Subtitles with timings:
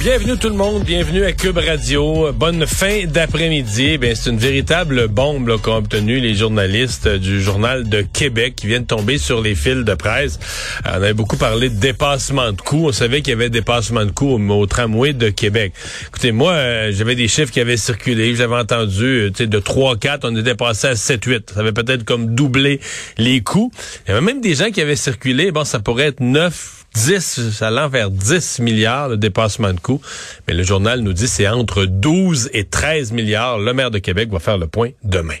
[0.00, 2.32] Bienvenue tout le monde, bienvenue à Cube Radio.
[2.32, 3.98] Bonne fin d'après-midi.
[3.98, 8.86] Ben c'est une véritable bombe qu'ont obtenu les journalistes du journal de Québec qui viennent
[8.86, 10.38] tomber sur les fils de presse.
[10.86, 12.86] Euh, on avait beaucoup parlé de dépassement de coûts.
[12.86, 15.74] On savait qu'il y avait dépassement de coûts au, tramway de Québec.
[16.06, 18.34] Écoutez, moi, euh, j'avais des chiffres qui avaient circulé.
[18.34, 21.52] J'avais entendu, euh, tu sais, de 3-4, on était passé à 7-8.
[21.52, 22.80] Ça avait peut-être comme doublé
[23.18, 23.70] les coûts.
[24.06, 25.52] Il y avait même des gens qui avaient circulé.
[25.52, 30.00] Bon, ça pourrait être 9 10, ça allant vers 10 milliards de dépassement de coûts.
[30.48, 33.58] Mais le journal nous dit c'est entre 12 et 13 milliards.
[33.58, 35.36] Le maire de Québec va faire le point demain.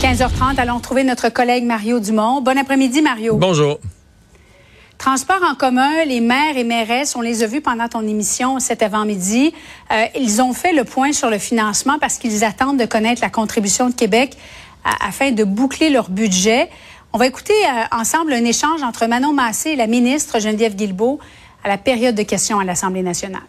[0.00, 2.40] 15h30, allons trouver notre collègue Mario Dumont.
[2.40, 3.36] Bon après-midi, Mario.
[3.36, 3.78] Bonjour.
[4.98, 8.82] Transport en commun, les maires et mairesses, on les a vus pendant ton émission cet
[8.82, 9.52] avant-midi.
[9.90, 13.30] Euh, ils ont fait le point sur le financement parce qu'ils attendent de connaître la
[13.30, 14.36] contribution de Québec
[15.00, 16.68] afin de boucler leur budget.
[17.14, 21.18] On va écouter euh, ensemble un échange entre Manon Massé et la ministre Geneviève Guilbeault
[21.62, 23.42] à la période de questions à l'Assemblée nationale.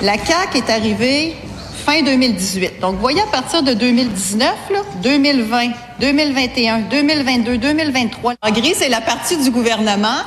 [0.00, 1.36] La CAQ est arrivée
[1.84, 2.80] fin 2018.
[2.80, 4.54] Donc, vous voyez, à partir de 2019,
[5.02, 5.66] 2020,
[6.00, 10.22] 2021, 2022, 2023, en gris, c'est la partie du gouvernement.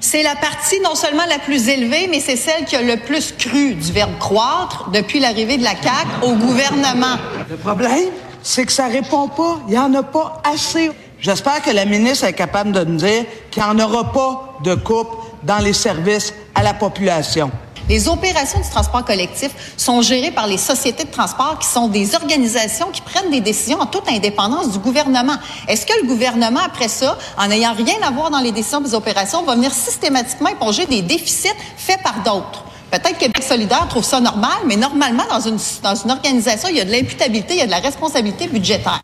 [0.00, 3.36] C'est la partie non seulement la plus élevée, mais c'est celle qui a le plus
[3.38, 7.18] cru du verbe croître depuis l'arrivée de la CAQ au gouvernement.
[7.48, 8.08] Le problème,
[8.42, 9.60] c'est que ça répond pas.
[9.68, 10.90] Il n'y en a pas assez.
[11.22, 14.74] J'espère que la ministre est capable de nous dire qu'il n'y en aura pas de
[14.74, 15.06] coupe
[15.44, 17.48] dans les services à la population.
[17.88, 22.16] Les opérations du transport collectif sont gérées par les sociétés de transport qui sont des
[22.16, 25.36] organisations qui prennent des décisions en toute indépendance du gouvernement.
[25.68, 28.92] Est-ce que le gouvernement, après ça, en n'ayant rien à voir dans les décisions des
[28.92, 32.64] opérations, va venir systématiquement éponger des déficits faits par d'autres?
[32.90, 36.78] Peut-être que Québec solidaire trouve ça normal, mais normalement, dans une, dans une organisation, il
[36.78, 39.00] y a de l'imputabilité, il y a de la responsabilité budgétaire.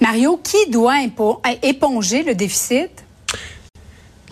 [0.00, 0.96] Mario, qui doit
[1.62, 2.90] éponger le déficit?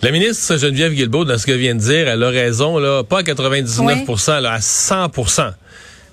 [0.01, 3.19] La ministre Geneviève Guilbeault, dans ce qu'elle vient de dire, elle a raison, là, pas
[3.19, 4.05] à 99
[4.41, 5.53] là, à 100%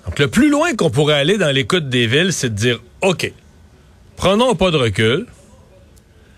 [0.05, 3.29] Donc, le plus loin qu'on pourrait aller dans l'écoute des villes, c'est de dire, OK,
[4.15, 5.25] prenons pas de recul.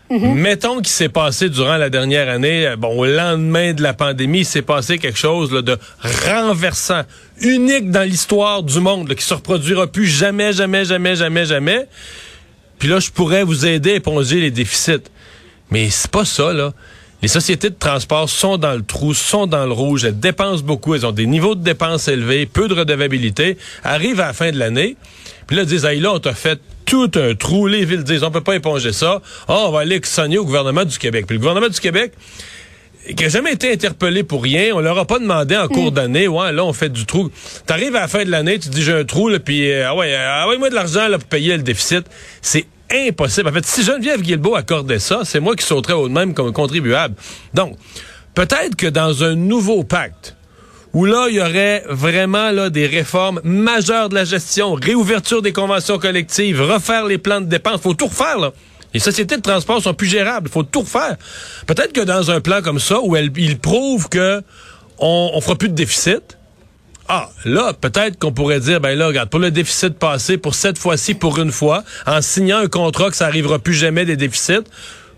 [0.09, 0.33] Mhm.
[0.33, 4.45] Mettons qu'il s'est passé durant la dernière année, bon, au lendemain de la pandémie, il
[4.45, 5.77] s'est passé quelque chose de
[6.27, 7.03] renversant,
[7.39, 11.87] unique dans l'histoire du monde, qui se reproduira plus jamais, jamais, jamais, jamais, jamais.
[12.83, 15.05] Puis là, je pourrais vous aider à éponger les déficits.
[15.71, 16.73] Mais c'est pas ça, là.
[17.21, 20.93] Les sociétés de transport sont dans le trou, sont dans le rouge, elles dépensent beaucoup,
[20.93, 24.59] elles ont des niveaux de dépenses élevés, peu de redevabilité, arrivent à la fin de
[24.59, 24.97] l'année,
[25.47, 28.23] puis là, ils disent, hey, là, on t'a fait tout un trou, les villes disent,
[28.23, 31.23] on peut pas éponger ça, oh, on va aller sonner au gouvernement du Québec.
[31.25, 32.11] Puis le gouvernement du Québec,
[33.05, 34.73] qui n'a jamais été interpellé pour rien.
[34.73, 35.95] On leur a pas demandé en cours mm.
[35.95, 37.29] d'année, ouais, là, on fait du trou.
[37.65, 39.95] T'arrives à la fin de l'année, tu dis, j'ai un trou, là, puis, euh, ah
[39.95, 42.05] ouais, ah ouais, moi de l'argent, là, pour payer le déficit.
[42.41, 43.49] C'est impossible.
[43.49, 47.15] En fait, si Geneviève Guilbeault accordait ça, c'est moi qui sauterais au même comme contribuable.
[47.53, 47.77] Donc,
[48.35, 50.35] peut-être que dans un nouveau pacte,
[50.93, 55.51] où là, il y aurait vraiment là, des réformes majeures de la gestion, réouverture des
[55.51, 58.51] conventions collectives, refaire les plans de dépenses, faut tout refaire.
[58.93, 60.49] Les sociétés de transport sont plus gérables.
[60.49, 61.17] Faut tout refaire.
[61.65, 64.43] Peut-être que dans un plan comme ça, où elle, il prouve que
[64.99, 66.37] on, on fera plus de déficit,
[67.09, 70.77] ah, là, peut-être qu'on pourrait dire, ben là, regarde, pour le déficit passé, pour cette
[70.77, 74.63] fois-ci, pour une fois, en signant un contrat que ça arrivera plus jamais des déficits,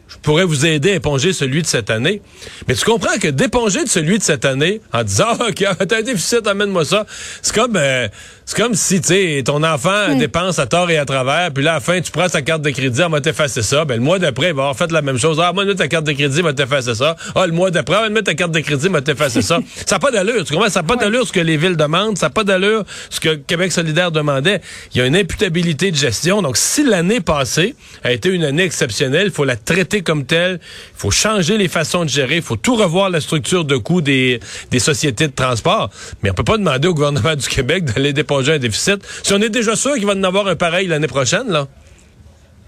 [0.07, 2.21] je pourrais vous aider à éponger celui de cette année.
[2.67, 6.01] Mais tu comprends que d'éponger celui de cette année, en disant, ah, OK, t'as un
[6.01, 7.05] déficit, amène-moi ça,
[7.41, 8.07] c'est comme, euh,
[8.45, 10.19] c'est comme si, tu sais, ton enfant hmm.
[10.19, 12.61] dépense à tort et à travers, puis là, à la fin, tu prends sa carte
[12.61, 13.85] de crédit, elle va t'effacer ça.
[13.85, 15.41] Ben, le mois d'après, il va avoir fait la même chose.
[15.41, 17.15] Ah, moi, ta carte de crédit, va t'effacer ça.
[17.33, 19.59] Ah, le mois d'après, va mettre ta carte de crédit, va t'effacer ça.
[19.87, 20.45] ça n'a pas d'allure.
[20.45, 20.69] Tu comprends?
[20.69, 22.19] Ça n'a pas d'allure ce que les villes demandent.
[22.19, 24.61] Ça n'a pas d'allure ce que Québec solidaire demandait.
[24.93, 26.43] Il y a une imputabilité de gestion.
[26.43, 30.59] Donc, si l'année passée a été une année exceptionnelle, il faut la traiter comme telle.
[30.93, 32.35] Il faut changer les façons de gérer.
[32.35, 34.39] Il faut tout revoir la structure de coûts des,
[34.69, 35.89] des sociétés de transport.
[36.21, 39.01] Mais on peut pas demander au gouvernement du Québec d'aller dépenser un déficit.
[39.23, 41.67] Si on est déjà sûr qu'il va en avoir un pareil l'année prochaine, là.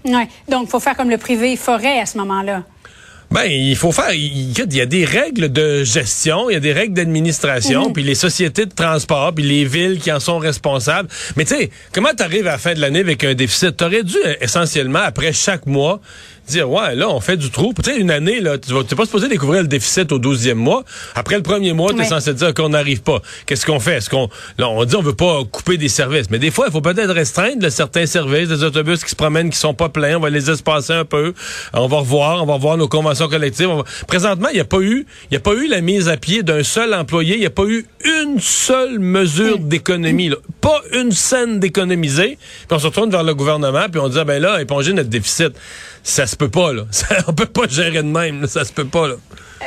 [0.04, 0.22] Oui.
[0.48, 2.62] Donc, il faut faire comme le privé forêt à ce moment-là.
[3.30, 4.12] Ben, il faut faire.
[4.12, 7.92] Il, y a des règles de gestion, il y a des règles d'administration, mhm.
[7.92, 11.10] puis les sociétés de transport, puis les villes qui en sont responsables.
[11.36, 13.76] Mais tu sais, comment tu arrives à la fin de l'année avec un déficit?
[13.76, 16.00] Tu aurais dû essentiellement, après chaque mois,
[16.48, 17.72] dire ouais là on fait du trou.
[17.82, 20.84] Tu sais une année là, tu n'es pas supposé découvrir le déficit au 12e mois.
[21.14, 23.20] Après le premier mois, tu es censé dire qu'on n'arrive pas.
[23.46, 23.96] Qu'est-ce qu'on fait?
[23.96, 24.28] Est-ce qu'on
[24.58, 27.12] là on dit on veut pas couper des services, mais des fois il faut peut-être
[27.12, 30.50] restreindre certains services, des autobus qui se promènent qui sont pas pleins, on va les
[30.50, 31.34] espacer un peu.
[31.72, 33.68] On va revoir, on va voir nos conventions collectives.
[34.06, 36.42] Présentement, il n'y a pas eu il y a pas eu la mise à pied
[36.42, 41.60] d'un seul employé, il n'y a pas eu une seule mesure d'économie, pas une scène
[41.60, 42.38] d'économiser.
[42.38, 45.10] Puis on se retourne vers le gouvernement puis on dit ah, ben là éponger notre
[45.10, 45.52] déficit.
[46.02, 46.84] Ça se peut pas, là.
[47.28, 49.14] on peut pas gérer de même, ça se peut pas, là.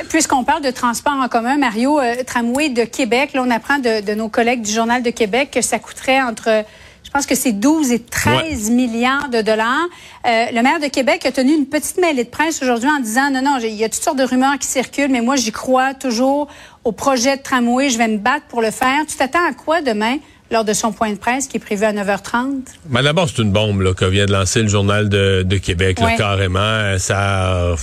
[0.08, 4.14] Puisqu'on parle de transport en commun, Mario, euh, Tramway de Québec, là, on apprend de,
[4.14, 6.64] nos collègues du Journal de Québec que ça coûterait entre
[7.04, 9.86] je pense que c'est 12 et 13 milliards de dollars.
[10.26, 13.30] Euh, le maire de Québec a tenu une petite mêlée de presse aujourd'hui en disant
[13.30, 15.92] non, non, il y a toutes sortes de rumeurs qui circulent, mais moi, j'y crois
[15.92, 16.48] toujours
[16.84, 17.90] au projet de tramway.
[17.90, 19.04] Je vais me battre pour le faire.
[19.06, 20.16] Tu t'attends à quoi demain?
[20.52, 22.62] Lors de son point de presse qui est prévu à 9h30?
[22.90, 26.98] Mais d'abord, c'est une bombe là, que vient de lancer le Journal de, Québec, carrément.
[26.98, 27.74] Ça...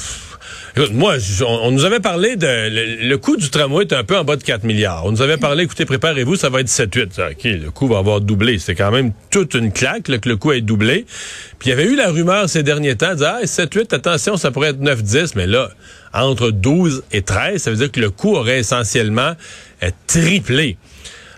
[0.75, 3.07] Écoute, moi, on, nous avait parlé de...
[3.07, 5.03] Le, coût du tramway est un peu en bas de 4 milliards.
[5.05, 7.31] On nous avait parlé, écoutez, préparez-vous, ça va être 7-8.
[7.31, 8.59] OK, le coût va avoir doublé.
[8.59, 11.05] C'est quand même toute une claque que le coût ait doublé.
[11.57, 14.51] Puis il y avait eu la rumeur ces derniers temps, de ah, 7-8, attention, ça
[14.51, 15.31] pourrait être 9-10.
[15.35, 15.69] Mais là,
[16.13, 19.33] entre 12 et 13, ça veut dire que le coût aurait essentiellement
[19.83, 20.77] euh, triplé.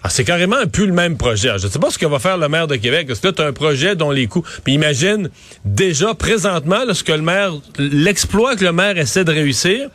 [0.03, 1.51] Ah, c'est carrément plus le même projet.
[1.59, 3.07] je ne sais pas ce que va faire le maire de Québec.
[3.07, 4.43] Parce que là, tu as un projet dont les coûts.
[4.63, 5.29] Puis imagine,
[5.63, 7.53] déjà, présentement, là, ce que le maire.
[7.77, 9.89] L'exploit que le maire essaie de réussir,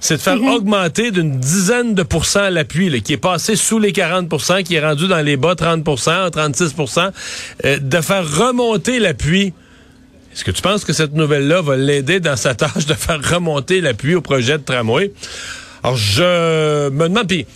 [0.00, 0.48] c'est de faire mhm.
[0.48, 5.08] augmenter d'une dizaine de pourcents l'appui, qui est passé sous les 40% qui est rendu
[5.08, 7.10] dans les bas 30% 36%
[7.64, 9.54] euh, de faire remonter l'appui.
[10.32, 13.80] Est-ce que tu penses que cette nouvelle-là va l'aider dans sa tâche de faire remonter
[13.80, 15.10] l'appui au projet de tramway?
[15.82, 17.46] Alors, je me demande, puis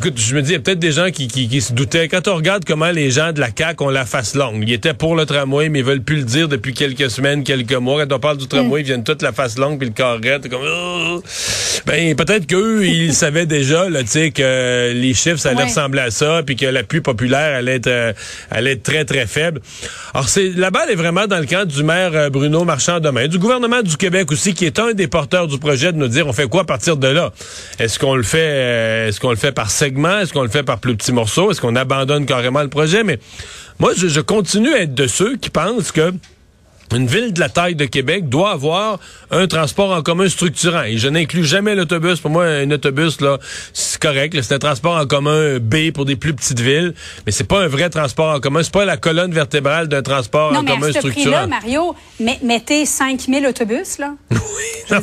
[0.00, 2.06] Écoute, je me dis, il y a peut-être des gens qui, qui, se doutaient.
[2.06, 4.94] Quand on regarde comment les gens de la CAQ ont la face longue, ils étaient
[4.94, 8.06] pour le tramway, mais ils veulent plus le dire depuis quelques semaines, quelques mois.
[8.06, 10.48] Quand on parle du tramway, ils viennent toute la face longue puis le carrette.
[10.48, 10.60] comme...
[10.64, 11.20] Oh!
[11.84, 16.02] Ben, peut-être qu'eux, ils savaient déjà, là, tu sais, que les chiffres, ça allait ressembler
[16.02, 18.12] à ça, puis que l'appui populaire allait être, euh,
[18.52, 19.60] allait être très, très faible.
[20.14, 23.26] Alors, c'est la balle est vraiment dans le camp du maire euh, Bruno Marchand demain,
[23.26, 26.28] du gouvernement du Québec aussi, qui est un des porteurs du projet de nous dire,
[26.28, 27.32] on fait quoi à partir de là?
[27.80, 30.78] Est-ce qu'on le fait, euh, est-ce qu'on le fait par est-ce qu'on le fait par
[30.78, 31.50] plus petits morceaux?
[31.50, 33.04] Est-ce qu'on abandonne carrément le projet?
[33.04, 33.18] Mais
[33.78, 36.12] moi, je, continue à être de ceux qui pensent que
[36.96, 38.98] une ville de la taille de Québec doit avoir
[39.30, 40.82] un transport en commun structurant.
[40.82, 42.20] Et je n'inclus jamais l'autobus.
[42.20, 43.38] Pour moi, un autobus, là,
[43.72, 44.36] c'est correct.
[44.40, 46.94] C'est un transport en commun B pour des plus petites villes.
[47.26, 48.62] Mais c'est pas un vrai transport en commun.
[48.62, 51.30] C'est pas la colonne vertébrale d'un transport en commun structurant.
[51.30, 51.94] Là, Mario,
[52.42, 54.14] mettez 5000 autobus, là.
[54.58, 54.94] Oui.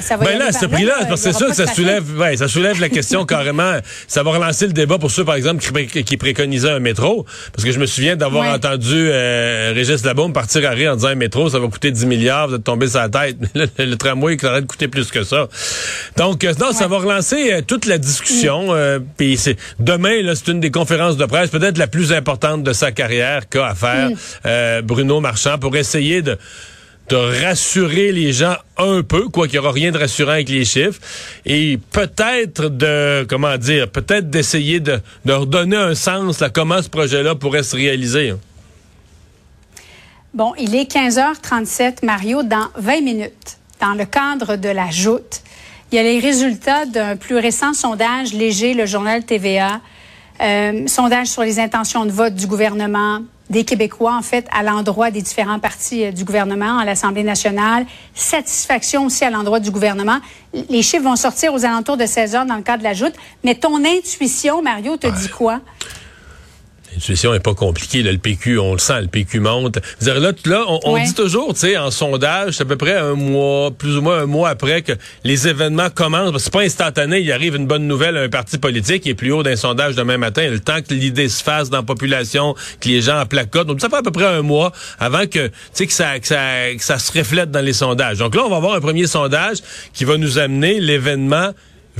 [0.00, 2.88] ça, va ben là, ce prix-là, c'est sûr que ça soulève, ouais, ça soulève la
[2.88, 3.74] question carrément.
[4.08, 7.26] Ça va relancer le débat pour ceux, par exemple, qui, qui préconisaient un métro.
[7.52, 11.09] Parce que je me souviens d'avoir entendu euh, Régis Labaume partir à rire en disant
[11.10, 13.36] un métro, ça va coûter 10 milliards, vous êtes tombé sur la tête.
[13.78, 15.48] le, tramway, il aurait coûter plus que ça.
[16.16, 18.68] Donc, euh, non, ça va relancer euh, toute la discussion.
[18.68, 18.74] Mm.
[18.74, 22.62] Euh, puis c'est demain, là, c'est une des conférences de presse, peut-être la plus importante
[22.62, 24.80] de sa carrière qu'a à faire mm.
[24.82, 26.38] Bruno Marchand pour essayer de
[27.10, 30.64] de rassurer les gens un peu, quoi qu'il n'y aura rien de rassurant avec les
[30.64, 31.00] chiffres,
[31.44, 36.88] et peut-être de, comment dire, peut-être d'essayer de, de redonner un sens à comment ce
[36.88, 38.32] projet-là pourrait se réaliser.
[40.32, 45.42] Bon, il est 15h37, Mario, dans 20 minutes, dans le cadre de la joute.
[45.90, 49.80] Il y a les résultats d'un plus récent sondage léger, le journal TVA,
[50.40, 55.10] euh, sondage sur les intentions de vote du gouvernement, des Québécois, en fait, à l'endroit
[55.10, 57.84] des différents partis euh, du gouvernement, à l'Assemblée nationale.
[58.14, 60.18] Satisfaction aussi à l'endroit du gouvernement.
[60.68, 63.14] Les chiffres vont sortir aux alentours de 16 heures dans le cadre de la joute.
[63.42, 65.60] Mais ton intuition, Mario, te dit quoi?
[66.98, 68.02] Situation est pas compliquée.
[68.02, 69.78] le PQ, on le sent, le PQ monte.
[70.00, 73.70] Là, là, on, dit toujours, tu sais, en sondage, c'est à peu près un mois,
[73.70, 74.92] plus ou moins un mois après que
[75.24, 76.42] les événements commencent.
[76.42, 77.20] C'est pas instantané.
[77.20, 79.94] Il arrive une bonne nouvelle à un parti politique qui est plus haut d'un sondage
[79.94, 80.48] demain matin.
[80.48, 83.66] Le temps que l'idée se fasse dans la population, que les gens en placotent.
[83.66, 86.26] Donc, ça fait à peu près un mois avant que, tu sais, que ça, que
[86.26, 88.18] ça, que ça se reflète dans les sondages.
[88.18, 89.58] Donc là, on va avoir un premier sondage
[89.92, 91.50] qui va nous amener l'événement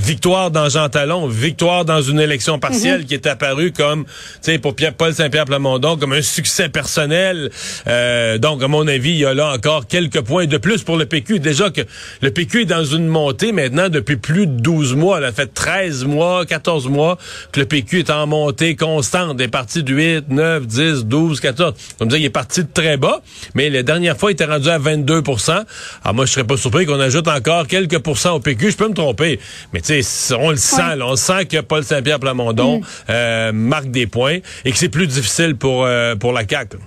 [0.00, 3.06] victoire dans Jean Talon, victoire dans une élection partielle mhm.
[3.06, 4.10] qui est apparue comme, tu
[4.42, 7.50] sais, pour Pierre, Paul Saint-Pierre Plamondon, comme un succès personnel.
[7.86, 10.96] Euh, donc, à mon avis, il y a là encore quelques points de plus pour
[10.96, 11.38] le PQ.
[11.38, 11.82] Déjà que
[12.22, 15.18] le PQ est dans une montée maintenant depuis plus de 12 mois.
[15.18, 17.18] Elle a fait 13 mois, 14 mois
[17.52, 19.36] que le PQ est en montée constante.
[19.36, 21.74] Des parties de 8, 9, 10, 12, 14.
[21.98, 23.20] Comme dire, il est parti de très bas,
[23.54, 25.50] mais la dernière fois, il était rendu à 22%
[26.04, 28.70] Alors moi, je serais pas surpris qu'on ajoute encore quelques pourcents au PQ.
[28.70, 29.38] Je peux me tromper,
[29.72, 29.80] mais
[30.38, 30.96] on le sent.
[30.96, 32.84] Là, on sent que Paul Saint-Pierre Plamondon mm.
[33.10, 36.78] euh, marque des points et que c'est plus difficile pour, euh, pour la CAQ.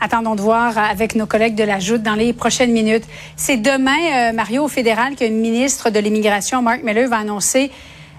[0.00, 3.04] Attendons de voir avec nos collègues de la Joute dans les prochaines minutes.
[3.36, 7.70] C'est demain, euh, Mario, au fédéral, que le ministre de l'Immigration, Mark Miller, va annoncer,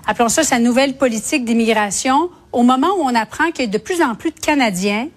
[0.07, 3.77] appelons ça sa nouvelle politique d'immigration, au moment où on apprend qu'il y a de
[3.77, 5.09] plus en plus de Canadiens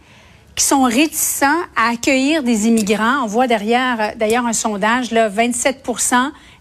[0.57, 3.23] qui sont réticents à accueillir des immigrants.
[3.23, 5.85] On voit derrière, d'ailleurs, un sondage, là, 27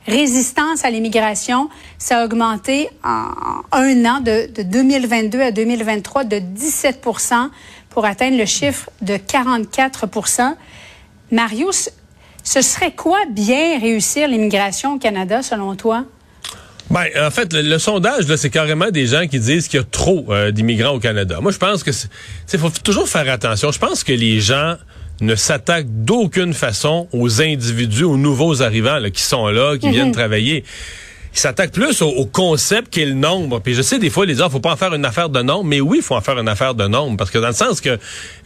[0.08, 1.70] résistance à l'immigration.
[1.98, 7.50] Ça a augmenté en un an de, de 2022 à 2023 de 17%
[7.90, 10.56] pour atteindre le chiffre de 44%
[11.32, 11.72] Mario,
[12.44, 16.06] ce serait quoi bien réussir l'immigration au Canada, selon toi?
[16.92, 20.28] Ben, en fait, le, sondage, c'est carrément des gens qui disent qu'il y a trop
[20.30, 21.40] euh, d'immigrants au Canada.
[21.42, 23.72] Moi, je pense que c'est faut toujours faire attention.
[23.72, 24.76] Je pense que les gens
[25.22, 30.14] ne s'attaquent d'aucune façon aux individus, aux nouveaux arrivants qui sont là, qui viennent mhm.
[30.14, 30.64] travailler
[31.36, 33.60] il s'attaque plus au, concept qu'est le nombre.
[33.60, 35.66] Puis je sais, des fois, les gens, faut pas en faire une affaire de nombre,
[35.66, 37.18] mais oui, il faut en faire une affaire de nombre.
[37.18, 37.98] Parce que dans le sens que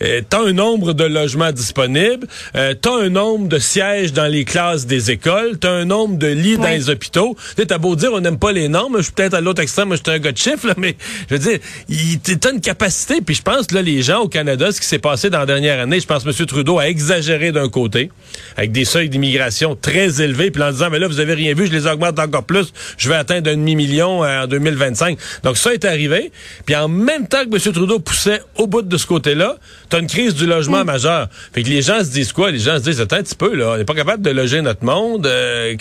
[0.01, 4.43] euh, t'as un nombre de logements disponibles, euh, t'as un nombre de sièges dans les
[4.43, 7.36] classes des écoles, t'as un nombre de lits dans les hôpitaux.
[7.55, 9.89] Tu t'as beau dire, on n'aime pas les normes, je suis peut-être à l'autre extrême,
[9.89, 10.96] moi, je suis un gars de chiffres, là, mais
[11.29, 13.22] je veux dire, t'as une capacité.
[13.22, 15.79] Puis je pense, là, les gens au Canada, ce qui s'est passé dans la dernière
[15.79, 16.46] année, je pense que M.
[16.48, 18.10] Trudeau a exagéré d'un côté,
[18.58, 21.67] avec des seuils d'immigration très élevés, puis en disant, mais là, vous avez rien vu,
[21.67, 25.17] je les augmente encore plus je vais atteindre un demi-million euh, en 2025.
[25.43, 26.31] Donc ça est arrivé.
[26.65, 27.74] Puis en même temps que M.
[27.74, 29.57] Trudeau poussait au bout de ce côté-là,
[29.89, 30.88] tu as une crise du logement mm.
[30.88, 31.27] majeur.
[31.53, 32.51] Fait que les gens se disent quoi?
[32.51, 34.62] Les gens se disent, attends un petit peu, là, on n'est pas capable de loger
[34.62, 35.25] notre monde.
[35.25, 35.75] Euh,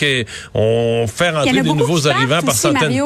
[0.54, 3.00] on fait rentrer des nouveaux arrivants par centaines.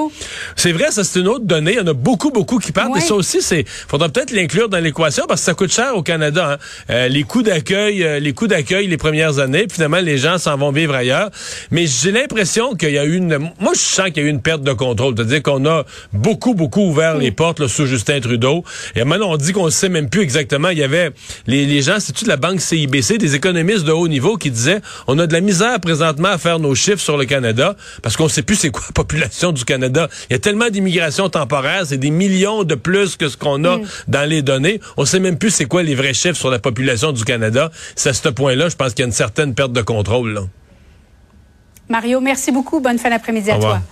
[0.57, 1.73] C'est vrai, ça c'est une autre donnée.
[1.73, 2.97] Il y en a beaucoup, beaucoup qui partent.
[2.97, 6.03] Et ça aussi, c'est faudra peut-être l'inclure dans l'équation parce que ça coûte cher au
[6.03, 6.53] Canada.
[6.53, 6.57] Hein.
[6.91, 10.39] Euh, les coûts d'accueil, euh, les coûts d'accueil les premières années, puis finalement les gens
[10.39, 11.31] s'en vont vivre ailleurs.
[11.71, 13.39] Mais j'ai l'impression qu'il y a eu une.
[13.39, 15.15] Moi, je sens qu'il y a eu une perte de contrôle.
[15.17, 18.65] C'est-à-dire qu'on a beaucoup, beaucoup ouvert les portes là, sous Justin Trudeau.
[18.95, 20.69] Et maintenant, on dit qu'on ne sait même plus exactement.
[20.69, 20.92] Il y avait
[21.47, 24.81] les, les gens, c'est-tu de la banque CIBC, des économistes de haut niveau qui disaient
[25.07, 28.25] on a de la misère présentement à faire nos chiffres sur le Canada parce qu'on
[28.25, 30.09] ne sait plus c'est quoi la population du Canada.
[30.31, 33.79] Il y a tellement d'immigration temporaire, c'est des millions de plus que ce qu'on a
[34.09, 34.81] dans les données.
[34.97, 37.71] On sait même plus c'est quoi les vrais chiffres sur la population du Canada.
[37.97, 40.43] C'est à ce point-là, je pense qu'il y a une certaine perte de contrôle.
[41.89, 42.81] Mario, merci beaucoup.
[42.81, 43.83] Bonne fin d'après-midi à toi.